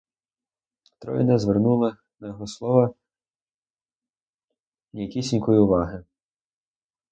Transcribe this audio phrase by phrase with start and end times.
[0.99, 2.93] Троє не звернули на його слова
[4.93, 6.03] ніякісінької уваги.